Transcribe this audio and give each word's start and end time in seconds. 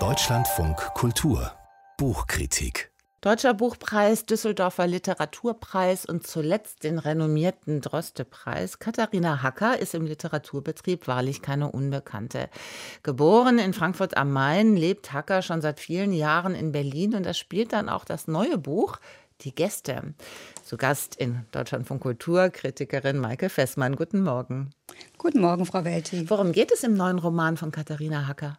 Deutschlandfunk 0.00 0.76
Kultur 0.94 1.52
Buchkritik 1.96 2.90
Deutscher 3.20 3.54
Buchpreis, 3.54 4.26
Düsseldorfer 4.26 4.88
Literaturpreis 4.88 6.04
und 6.04 6.26
zuletzt 6.26 6.82
den 6.82 6.98
renommierten 6.98 7.80
Droste-Preis. 7.80 8.80
Katharina 8.80 9.42
Hacker 9.42 9.78
ist 9.78 9.94
im 9.94 10.06
Literaturbetrieb 10.06 11.06
wahrlich 11.06 11.40
keine 11.40 11.70
Unbekannte. 11.70 12.50
Geboren 13.04 13.58
in 13.58 13.72
Frankfurt 13.72 14.16
am 14.16 14.32
Main, 14.32 14.76
lebt 14.76 15.12
Hacker 15.12 15.40
schon 15.40 15.62
seit 15.62 15.78
vielen 15.78 16.12
Jahren 16.12 16.56
in 16.56 16.72
Berlin 16.72 17.14
und 17.14 17.24
er 17.24 17.32
spielt 17.32 17.72
dann 17.72 17.88
auch 17.88 18.04
das 18.04 18.26
neue 18.26 18.58
Buch 18.58 18.98
Die 19.44 19.54
Gäste. 19.54 20.14
Zu 20.64 20.78
Gast 20.78 21.16
in 21.16 21.44
Deutschland 21.52 21.86
von 21.86 22.00
Kultur 22.00 22.48
Kritikerin 22.48 23.18
Maike 23.18 23.50
Fessmann. 23.50 23.94
Guten 23.94 24.22
Morgen. 24.22 24.70
Guten 25.18 25.40
Morgen, 25.40 25.66
Frau 25.66 25.84
Welti. 25.84 26.30
Worum 26.30 26.52
geht 26.52 26.72
es 26.72 26.82
im 26.82 26.94
neuen 26.94 27.18
Roman 27.18 27.58
von 27.58 27.70
Katharina 27.70 28.26
Hacker? 28.26 28.56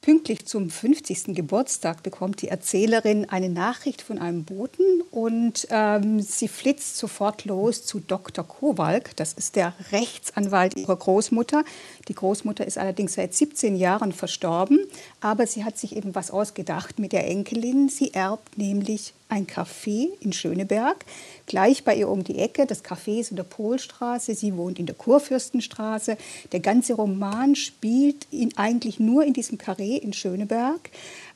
Pünktlich 0.00 0.46
zum 0.46 0.70
50. 0.70 1.34
Geburtstag 1.34 2.04
bekommt 2.04 2.40
die 2.40 2.48
Erzählerin 2.48 3.28
eine 3.28 3.50
Nachricht 3.50 4.00
von 4.00 4.18
einem 4.18 4.44
Boten 4.44 5.02
und 5.10 5.66
ähm, 5.70 6.20
sie 6.20 6.46
flitzt 6.46 6.96
sofort 6.96 7.44
los 7.44 7.84
zu 7.84 7.98
Dr. 7.98 8.46
Kowalk. 8.46 9.14
Das 9.16 9.32
ist 9.32 9.56
der 9.56 9.74
Rechtsanwalt 9.90 10.78
ihrer 10.78 10.96
Großmutter. 10.96 11.64
Die 12.06 12.14
Großmutter 12.14 12.64
ist 12.64 12.78
allerdings 12.78 13.14
seit 13.14 13.34
17 13.34 13.74
Jahren 13.74 14.12
verstorben, 14.12 14.78
aber 15.20 15.46
sie 15.46 15.64
hat 15.64 15.76
sich 15.76 15.96
eben 15.96 16.14
was 16.14 16.30
ausgedacht 16.30 17.00
mit 17.00 17.12
der 17.12 17.26
Enkelin. 17.26 17.88
Sie 17.88 18.14
erbt 18.14 18.56
nämlich 18.56 19.12
ein 19.28 19.46
Café 19.46 20.08
in 20.20 20.32
Schöneberg, 20.32 21.04
gleich 21.46 21.84
bei 21.84 21.94
ihr 21.94 22.08
um 22.08 22.24
die 22.24 22.38
Ecke. 22.38 22.66
Das 22.66 22.84
Café 22.84 23.20
ist 23.20 23.30
in 23.30 23.36
der 23.36 23.44
Polstraße, 23.44 24.34
sie 24.34 24.56
wohnt 24.56 24.78
in 24.78 24.86
der 24.86 24.94
Kurfürstenstraße. 24.94 26.16
Der 26.52 26.60
ganze 26.60 26.94
Roman 26.94 27.54
spielt 27.54 28.26
in, 28.30 28.56
eigentlich 28.56 28.98
nur 29.00 29.24
in 29.24 29.32
diesem 29.32 29.58
Carré 29.58 29.98
in 29.98 30.12
Schöneberg. 30.12 30.90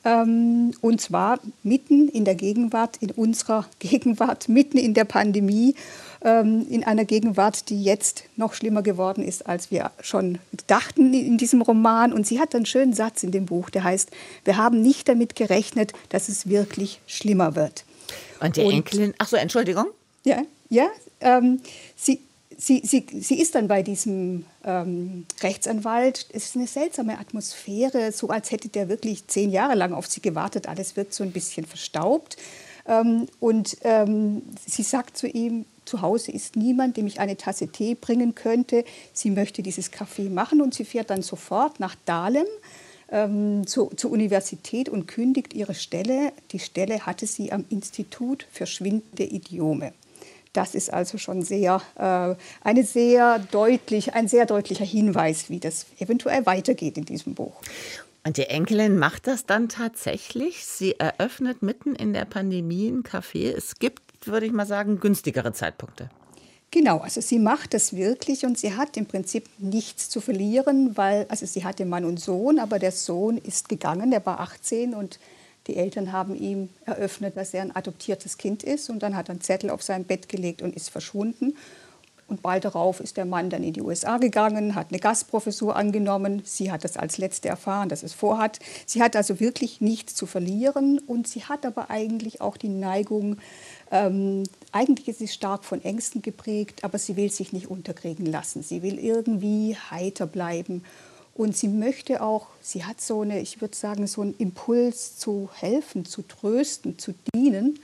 Ähm, 0.05 0.73
und 0.81 0.99
zwar 1.01 1.39
mitten 1.63 2.09
in 2.09 2.25
der 2.25 2.35
Gegenwart, 2.35 2.97
in 2.97 3.11
unserer 3.11 3.65
Gegenwart, 3.79 4.49
mitten 4.49 4.77
in 4.77 4.93
der 4.93 5.05
Pandemie, 5.05 5.75
ähm, 6.23 6.65
in 6.69 6.83
einer 6.83 7.05
Gegenwart, 7.05 7.69
die 7.69 7.83
jetzt 7.83 8.23
noch 8.35 8.53
schlimmer 8.53 8.81
geworden 8.81 9.23
ist, 9.23 9.47
als 9.47 9.71
wir 9.71 9.91
schon 10.01 10.39
dachten 10.67 11.13
in 11.13 11.37
diesem 11.37 11.61
Roman. 11.61 12.11
Und 12.11 12.27
sie 12.27 12.39
hat 12.39 12.55
einen 12.55 12.65
schönen 12.65 12.93
Satz 12.93 13.23
in 13.23 13.31
dem 13.31 13.45
Buch, 13.45 13.69
der 13.69 13.83
heißt, 13.83 14.11
wir 14.43 14.57
haben 14.57 14.81
nicht 14.81 15.07
damit 15.07 15.35
gerechnet, 15.35 15.93
dass 16.09 16.29
es 16.29 16.47
wirklich 16.49 16.99
schlimmer 17.07 17.55
wird. 17.55 17.85
Und 18.43 18.57
die 18.57 18.61
Enkelin, 18.61 19.13
ach 19.17 19.27
so, 19.27 19.37
Entschuldigung. 19.37 19.85
Ja, 20.23 20.41
ja. 20.69 20.87
Ähm, 21.21 21.61
sie, 21.95 22.19
sie, 22.57 22.81
sie, 22.85 23.05
sie 23.19 23.39
ist 23.39 23.55
dann 23.55 23.67
bei 23.67 23.83
diesem 23.83 24.45
ähm, 24.63 25.25
Rechtsanwalt. 25.41 26.27
Es 26.33 26.45
ist 26.45 26.55
eine 26.55 26.67
seltsame 26.67 27.19
Atmosphäre, 27.19 28.11
so 28.11 28.29
als 28.29 28.51
hätte 28.51 28.69
der 28.69 28.89
wirklich 28.89 29.27
zehn 29.27 29.49
Jahre 29.49 29.75
lang 29.75 29.93
auf 29.93 30.07
sie 30.07 30.21
gewartet. 30.21 30.67
Alles 30.67 30.95
wird 30.95 31.13
so 31.13 31.23
ein 31.23 31.31
bisschen 31.31 31.65
verstaubt. 31.65 32.37
Ähm, 32.85 33.27
und 33.39 33.77
ähm, 33.83 34.41
sie 34.65 34.83
sagt 34.83 35.17
zu 35.17 35.27
ihm, 35.27 35.65
zu 35.85 36.01
Hause 36.01 36.31
ist 36.31 36.55
niemand, 36.55 36.97
dem 36.97 37.07
ich 37.07 37.19
eine 37.19 37.37
Tasse 37.37 37.67
Tee 37.67 37.95
bringen 37.95 38.35
könnte. 38.35 38.85
Sie 39.13 39.31
möchte 39.31 39.61
dieses 39.61 39.91
Kaffee 39.91 40.29
machen 40.29 40.61
und 40.61 40.73
sie 40.73 40.85
fährt 40.85 41.09
dann 41.09 41.21
sofort 41.21 41.79
nach 41.79 41.95
Dahlem 42.05 42.47
ähm, 43.13 43.65
zu, 43.65 43.91
zur 43.95 44.11
Universität 44.11 44.89
und 44.89 45.07
kündigt 45.07 45.53
ihre 45.53 45.75
Stelle. 45.75 46.33
Die 46.51 46.59
Stelle 46.59 47.05
hatte 47.05 47.27
sie 47.27 47.51
am 47.51 47.63
Institut 47.69 48.45
für 48.51 48.65
schwindende 48.65 49.23
Idiome. 49.23 49.93
Das 50.51 50.75
ist 50.75 50.91
also 50.91 51.17
schon 51.17 51.41
sehr, 51.43 51.81
äh, 51.95 52.35
eine 52.67 52.83
sehr 52.83 53.39
deutlich, 53.51 54.13
ein 54.13 54.27
sehr 54.27 54.45
deutlicher 54.45 54.85
Hinweis, 54.85 55.49
wie 55.49 55.59
das 55.59 55.85
eventuell 55.99 56.45
weitergeht 56.45 56.97
in 56.97 57.05
diesem 57.05 57.33
Buch. 57.33 57.53
Und 58.25 58.37
die 58.37 58.45
Enkelin 58.45 58.97
macht 58.97 59.27
das 59.27 59.45
dann 59.45 59.69
tatsächlich. 59.69 60.65
Sie 60.65 60.97
eröffnet 60.97 61.61
mitten 61.61 61.95
in 61.95 62.13
der 62.13 62.25
Pandemie 62.25 62.89
ein 62.89 63.03
Café. 63.03 63.51
Es 63.51 63.79
gibt, 63.79 64.01
würde 64.25 64.45
ich 64.45 64.53
mal 64.53 64.65
sagen, 64.65 64.99
günstigere 64.99 65.53
Zeitpunkte. 65.53 66.09
Genau, 66.73 66.97
also 66.97 67.21
sie 67.21 67.37
macht 67.37 67.75
das 67.75 67.95
wirklich 67.95 68.47
und 68.47 68.57
sie 68.57 68.75
hat 68.75 68.97
im 68.97 69.05
Prinzip 69.05 69.47
nichts 69.59 70.09
zu 70.09 70.19
verlieren, 70.19 70.97
weil, 70.97 71.27
also 71.29 71.45
sie 71.45 71.63
hatte 71.63 71.85
Mann 71.85 72.03
und 72.03 72.19
Sohn, 72.19 72.57
aber 72.57 72.79
der 72.79 72.91
Sohn 72.91 73.37
ist 73.37 73.69
gegangen, 73.69 74.09
der 74.09 74.25
war 74.25 74.39
18 74.39 74.95
und 74.95 75.19
die 75.67 75.75
Eltern 75.75 76.11
haben 76.11 76.33
ihm 76.33 76.69
eröffnet, 76.85 77.37
dass 77.37 77.53
er 77.53 77.61
ein 77.61 77.75
adoptiertes 77.75 78.39
Kind 78.39 78.63
ist 78.63 78.89
und 78.89 79.03
dann 79.03 79.15
hat 79.15 79.29
er 79.29 79.33
einen 79.33 79.41
Zettel 79.41 79.69
auf 79.69 79.83
sein 79.83 80.03
Bett 80.05 80.27
gelegt 80.27 80.63
und 80.63 80.75
ist 80.75 80.89
verschwunden. 80.89 81.53
Und 82.27 82.41
bald 82.41 82.65
darauf 82.65 82.99
ist 82.99 83.17
der 83.17 83.25
Mann 83.25 83.51
dann 83.51 83.63
in 83.63 83.73
die 83.73 83.81
USA 83.81 84.17
gegangen, 84.17 84.73
hat 84.73 84.87
eine 84.89 84.99
Gastprofessur 84.99 85.75
angenommen. 85.75 86.41
Sie 86.45 86.71
hat 86.71 86.83
das 86.83 86.97
als 86.97 87.19
letzte 87.19 87.49
erfahren, 87.49 87.89
dass 87.89 88.01
es 88.01 88.13
vorhat. 88.13 88.57
Sie 88.87 89.03
hat 89.03 89.15
also 89.15 89.39
wirklich 89.39 89.81
nichts 89.81 90.15
zu 90.15 90.25
verlieren 90.25 90.97
und 91.05 91.27
sie 91.27 91.43
hat 91.43 91.65
aber 91.65 91.91
eigentlich 91.91 92.41
auch 92.41 92.57
die 92.57 92.69
Neigung, 92.69 93.37
ähm, 93.93 94.43
eigentlich 94.71 95.07
ist 95.07 95.19
sie 95.19 95.27
stark 95.27 95.63
von 95.63 95.83
Ängsten 95.83 96.23
geprägt, 96.23 96.83
aber 96.83 96.97
sie 96.97 97.15
will 97.15 97.31
sich 97.31 97.53
nicht 97.53 97.67
unterkriegen 97.67 98.25
lassen. 98.25 98.63
Sie 98.63 98.81
will 98.81 98.97
irgendwie 98.97 99.77
heiter 99.91 100.25
bleiben 100.25 100.83
und 101.35 101.55
sie 101.55 101.67
möchte 101.67 102.23
auch, 102.23 102.47
sie 102.59 102.85
hat 102.85 102.99
so 102.99 103.21
eine, 103.21 103.39
ich 103.39 103.61
würde 103.61 103.75
sagen, 103.75 104.07
so 104.07 104.21
einen 104.21 104.35
Impuls 104.39 105.17
zu 105.17 105.49
helfen, 105.53 106.05
zu 106.05 106.23
trösten, 106.23 106.97
zu 106.97 107.13
dienen 107.35 107.79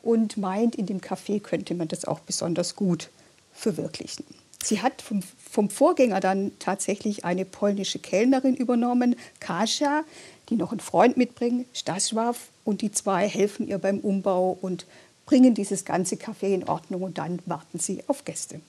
und 0.00 0.36
meint, 0.36 0.76
in 0.76 0.86
dem 0.86 1.00
Café 1.00 1.40
könnte 1.40 1.74
man 1.74 1.88
das 1.88 2.04
auch 2.04 2.20
besonders 2.20 2.76
gut 2.76 3.10
verwirklichen. 3.52 4.24
Sie 4.62 4.80
hat 4.80 5.02
vom, 5.02 5.22
vom 5.22 5.70
Vorgänger 5.70 6.20
dann 6.20 6.52
tatsächlich 6.60 7.24
eine 7.24 7.44
polnische 7.44 7.98
Kellnerin 7.98 8.54
übernommen, 8.54 9.16
Kasia, 9.40 10.04
die 10.50 10.56
noch 10.56 10.70
einen 10.70 10.80
Freund 10.80 11.16
mitbringt, 11.16 11.66
Stasław, 11.74 12.36
und 12.64 12.82
die 12.82 12.92
zwei 12.92 13.28
helfen 13.28 13.66
ihr 13.66 13.78
beim 13.78 13.98
Umbau 13.98 14.56
und 14.60 14.86
bringen 15.28 15.52
dieses 15.52 15.84
ganze 15.84 16.16
Café 16.16 16.54
in 16.54 16.64
Ordnung 16.64 17.02
und 17.02 17.18
dann 17.18 17.38
warten 17.44 17.78
sie 17.78 18.02
auf 18.06 18.24
Gäste. 18.24 18.62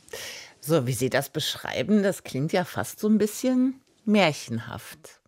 So, 0.59 0.85
wie 0.85 0.91
Sie 0.91 1.09
das 1.09 1.29
beschreiben, 1.29 2.03
das 2.03 2.25
klingt 2.25 2.51
ja 2.51 2.65
fast 2.65 2.99
so 2.99 3.07
ein 3.07 3.17
bisschen 3.17 3.79
märchenhaft. 4.03 5.21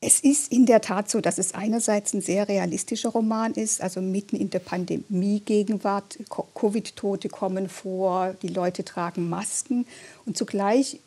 Es 0.00 0.20
ist 0.20 0.52
in 0.52 0.66
der 0.66 0.82
Tat 0.82 1.10
so, 1.10 1.20
dass 1.20 1.38
es 1.38 1.52
einerseits 1.52 2.14
ein 2.14 2.20
sehr 2.20 2.46
realistischer 2.46 3.08
Roman 3.08 3.54
ist, 3.54 3.80
also 3.80 4.00
mitten 4.00 4.36
in 4.36 4.50
der 4.50 4.60
Pandemie-Gegenwart. 4.60 6.18
Covid-Tote 6.54 7.28
kommen 7.28 7.68
vor, 7.68 8.34
die 8.40 8.48
Leute 8.48 8.84
tragen 8.84 9.28
Masken 9.28 9.84
und 10.24 10.36
zugleich 10.36 11.00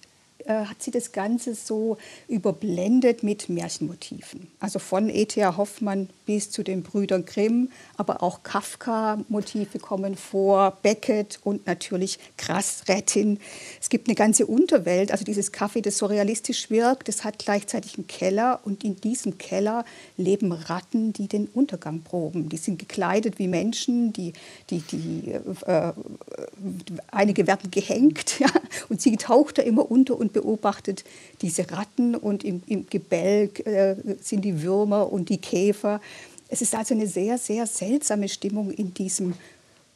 äh, 0.45 0.65
hat 0.65 0.81
sie 0.81 0.91
das 0.91 1.11
Ganze 1.11 1.53
so 1.53 1.97
überblendet 2.27 3.23
mit 3.23 3.49
Märchenmotiven. 3.49 4.47
Also 4.59 4.79
von 4.79 5.09
E.T.A. 5.09 5.57
Hoffmann 5.57 6.09
bis 6.25 6.49
zu 6.49 6.63
den 6.63 6.83
Brüdern 6.83 7.25
Grimm, 7.25 7.69
aber 7.97 8.23
auch 8.23 8.43
Kafka-Motive 8.43 9.79
kommen 9.79 10.15
vor, 10.15 10.77
Beckett 10.81 11.39
und 11.43 11.67
natürlich 11.67 12.19
Krassrettin. 12.37 13.39
Es 13.81 13.89
gibt 13.89 14.07
eine 14.07 14.15
ganze 14.15 14.45
Unterwelt, 14.45 15.11
also 15.11 15.25
dieses 15.25 15.51
Kaffee, 15.51 15.81
das 15.81 15.97
so 15.97 16.05
realistisch 16.05 16.69
wirkt, 16.69 17.07
das 17.07 17.23
hat 17.23 17.39
gleichzeitig 17.39 17.97
einen 17.97 18.07
Keller 18.07 18.59
und 18.63 18.83
in 18.83 18.95
diesem 19.01 19.37
Keller 19.37 19.85
leben 20.17 20.51
Ratten, 20.51 21.13
die 21.13 21.27
den 21.27 21.47
Untergang 21.47 22.01
proben. 22.01 22.49
Die 22.49 22.57
sind 22.57 22.79
gekleidet 22.79 23.39
wie 23.39 23.47
Menschen, 23.47 24.13
die, 24.13 24.33
die, 24.69 24.79
die, 24.81 25.31
äh, 25.65 25.93
einige 27.11 27.47
werden 27.47 27.71
gehängt 27.71 28.39
ja, 28.39 28.49
und 28.87 29.01
sie 29.01 29.17
taucht 29.17 29.57
da 29.57 29.63
immer 29.63 29.89
unter 29.89 30.17
und 30.29 30.33
beobachtet 30.33 31.03
diese 31.41 31.69
Ratten 31.71 32.15
und 32.15 32.43
im, 32.43 32.61
im 32.67 32.87
Gebälk 32.87 33.65
äh, 33.65 33.95
sind 34.21 34.43
die 34.43 34.61
Würmer 34.61 35.11
und 35.11 35.29
die 35.29 35.37
Käfer. 35.37 36.01
Es 36.47 36.61
ist 36.61 36.75
also 36.75 36.93
eine 36.93 37.07
sehr, 37.07 37.37
sehr 37.37 37.65
seltsame 37.67 38.29
Stimmung 38.29 38.71
in 38.71 38.93
diesem 38.93 39.33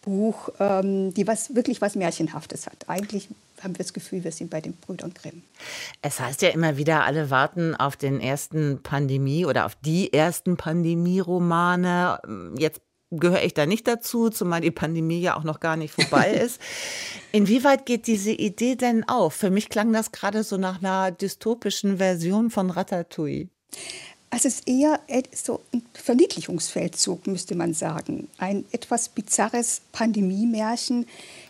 Buch, 0.01 0.49
ähm, 0.59 1.13
die 1.13 1.25
was, 1.27 1.55
wirklich 1.55 1.81
was 1.81 1.95
Märchenhaftes 1.95 2.67
hat. 2.67 2.77
Eigentlich 2.87 3.29
haben 3.61 3.73
wir 3.75 3.83
das 3.83 3.93
Gefühl, 3.93 4.23
wir 4.23 4.31
sind 4.31 4.49
bei 4.49 4.59
den 4.59 4.73
Brüdern 4.73 5.13
Grimm. 5.13 5.43
Es 6.01 6.19
heißt 6.19 6.41
ja 6.41 6.49
immer 6.49 6.75
wieder, 6.75 7.05
alle 7.05 7.29
warten 7.29 7.75
auf 7.75 7.95
den 7.95 8.19
ersten 8.19 8.81
Pandemie 8.83 9.45
oder 9.45 9.65
auf 9.65 9.75
die 9.75 10.11
ersten 10.11 10.57
Pandemie-Romane. 10.57 12.19
Jetzt 12.57 12.81
gehöre 13.19 13.43
ich 13.43 13.53
da 13.53 13.65
nicht 13.65 13.87
dazu, 13.87 14.29
zumal 14.29 14.61
die 14.61 14.71
Pandemie 14.71 15.21
ja 15.21 15.37
auch 15.37 15.43
noch 15.43 15.59
gar 15.59 15.77
nicht 15.77 15.93
vorbei 15.93 16.31
ist. 16.45 16.59
Inwieweit 17.31 17.85
geht 17.85 18.07
diese 18.07 18.31
Idee 18.31 18.75
denn 18.75 19.07
auf? 19.07 19.33
Für 19.33 19.49
mich 19.49 19.69
klang 19.69 19.93
das 19.93 20.11
gerade 20.11 20.43
so 20.43 20.57
nach 20.57 20.79
einer 20.81 21.11
dystopischen 21.11 21.97
Version 21.97 22.49
von 22.49 22.69
Ratatouille. 22.69 23.49
Also 24.33 24.47
es 24.47 24.55
ist 24.55 24.67
eher 24.67 24.99
so 25.31 25.61
ein 25.71 25.83
Verniedlichungsfeldzug, 25.93 27.27
müsste 27.27 27.53
man 27.53 27.75
sagen. 27.75 28.29
Ein 28.39 28.65
etwas 28.71 29.09
bizarres 29.09 29.83
Pandemie-Märchen. 29.91 31.05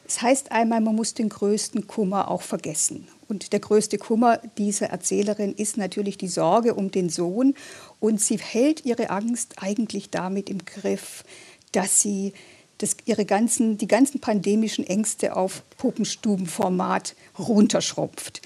Es 0.06 0.22
heißt 0.22 0.52
einmal, 0.52 0.82
man 0.82 0.94
muss 0.94 1.14
den 1.14 1.30
größten 1.30 1.88
Kummer 1.88 2.30
auch 2.30 2.42
vergessen. 2.42 3.08
Und 3.30 3.54
der 3.54 3.62
größte 3.62 3.98
Kummer 3.98 4.42
dieser 4.58 4.88
Erzählerin 4.88 5.54
ist 5.54 5.78
natürlich 5.78 6.18
die 6.18 6.28
Sorge 6.28 6.76
um 6.76 6.92
den 6.92 7.08
Sohn. 7.08 7.54
Und 8.02 8.20
sie 8.20 8.38
hält 8.38 8.84
ihre 8.84 9.12
Angst 9.12 9.54
eigentlich 9.62 10.10
damit 10.10 10.50
im 10.50 10.66
Griff, 10.66 11.24
dass 11.74 12.02
sie 12.02 12.34
das, 12.78 12.98
ihre 13.06 13.26
ganzen, 13.26 13.78
die 13.78 13.88
ganzen 13.88 14.20
pandemischen 14.20 14.86
Ängste 14.86 15.36
auf 15.36 15.64
Puppenstubenformat 15.78 17.16
runterschrumpft. 17.38 18.42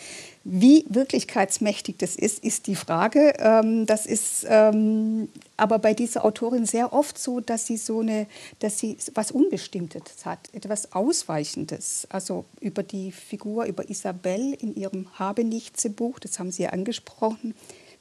Wie 0.49 0.85
wirklichkeitsmächtig 0.87 1.97
das 1.97 2.15
ist, 2.15 2.41
ist 2.41 2.67
die 2.67 2.75
Frage. 2.75 3.33
Ähm, 3.37 3.85
das 3.85 4.05
ist 4.05 4.45
ähm, 4.49 5.27
aber 5.57 5.77
bei 5.77 5.93
dieser 5.93 6.23
Autorin 6.23 6.65
sehr 6.65 6.93
oft 6.93 7.17
so, 7.17 7.41
dass 7.41 7.65
sie 7.65 7.75
so 7.75 7.99
eine, 7.99 8.27
dass 8.59 8.79
sie 8.79 8.95
was 9.13 9.31
Unbestimmtes 9.31 10.25
hat, 10.25 10.39
etwas 10.53 10.93
Ausweichendes. 10.93 12.07
Also 12.09 12.45
über 12.61 12.81
die 12.81 13.11
Figur, 13.11 13.65
über 13.65 13.89
Isabel 13.89 14.53
in 14.53 14.73
ihrem 14.73 15.07
Habenichtse-Buch, 15.19 16.19
das 16.19 16.39
haben 16.39 16.51
Sie 16.51 16.63
ja 16.63 16.69
angesprochen, 16.69 17.53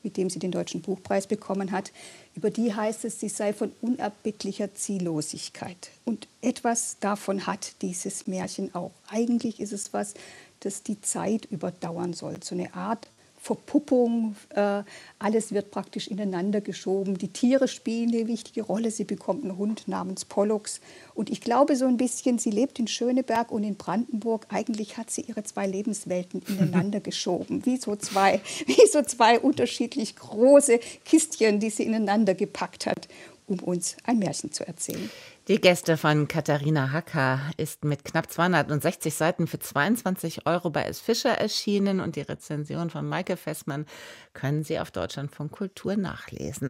mit 0.06 0.16
dem 0.16 0.30
sie 0.30 0.38
den 0.38 0.52
Deutschen 0.52 0.82
Buchpreis 0.82 1.26
bekommen 1.26 1.72
hat. 1.72 1.90
Über 2.36 2.48
die 2.48 2.72
heißt 2.72 3.04
es, 3.04 3.18
sie 3.18 3.28
sei 3.28 3.52
von 3.52 3.72
unerbittlicher 3.82 4.72
Ziellosigkeit. 4.72 5.90
Und 6.04 6.28
etwas 6.42 6.96
davon 7.00 7.46
hat 7.48 7.82
dieses 7.82 8.28
Märchen 8.28 8.72
auch. 8.72 8.92
Eigentlich 9.08 9.58
ist 9.58 9.72
es 9.72 9.92
was, 9.92 10.14
das 10.60 10.84
die 10.84 11.00
Zeit 11.00 11.46
überdauern 11.46 12.12
soll. 12.12 12.36
So 12.40 12.54
eine 12.54 12.72
Art 12.72 13.08
Verpuppung, 13.46 14.34
äh, 14.50 14.82
alles 15.20 15.52
wird 15.52 15.70
praktisch 15.70 16.08
ineinander 16.08 16.60
geschoben. 16.60 17.16
Die 17.16 17.28
Tiere 17.28 17.69
spielen 17.69 18.12
eine 18.12 18.26
wichtige 18.26 18.62
Rolle. 18.62 18.90
Sie 18.90 19.04
bekommt 19.04 19.44
einen 19.44 19.56
Hund 19.56 19.87
namens 19.87 20.25
Pollux. 20.25 20.81
Und 21.14 21.31
ich 21.31 21.40
glaube 21.40 21.76
so 21.76 21.87
ein 21.87 21.96
bisschen, 21.96 22.40
sie 22.40 22.50
lebt 22.50 22.81
in 22.81 22.88
Schöneberg 22.88 23.52
und 23.52 23.62
in 23.62 23.76
Brandenburg. 23.76 24.46
Eigentlich 24.48 24.96
hat 24.96 25.12
sie 25.12 25.20
ihre 25.20 25.44
zwei 25.44 25.69
Lebenswelten 25.69 26.43
ineinander 26.48 26.98
geschoben, 26.98 27.64
wie 27.64 27.76
so 27.76 27.94
zwei, 27.94 28.40
wie 28.66 28.87
so 28.90 29.02
zwei 29.02 29.38
unterschiedlich 29.38 30.16
große 30.16 30.81
Kistchen, 31.04 31.60
die 31.60 31.70
sie 31.70 31.84
ineinander 31.84 32.34
gepackt 32.34 32.87
hat, 32.87 33.06
um 33.46 33.60
uns 33.60 33.96
ein 34.02 34.19
Märchen 34.19 34.50
zu 34.50 34.66
erzählen. 34.66 35.08
Die 35.48 35.60
Gäste 35.60 35.96
von 35.96 36.26
Katharina 36.26 36.90
Hacker 36.90 37.38
ist 37.56 37.84
mit 37.84 38.04
knapp 38.04 38.28
260 38.32 39.14
Seiten 39.14 39.46
für 39.46 39.60
22 39.60 40.44
Euro 40.44 40.70
bei 40.70 40.82
S. 40.82 40.98
Fischer 40.98 41.38
erschienen 41.38 42.00
und 42.00 42.16
die 42.16 42.22
Rezension 42.22 42.90
von 42.90 43.08
Maike 43.08 43.37
Fessmann 43.37 43.87
können 44.32 44.64
Sie 44.64 44.81
auf 44.81 44.90
Deutschlandfunk 44.90 45.52
Kultur 45.52 45.96
nachlesen. 45.96 46.66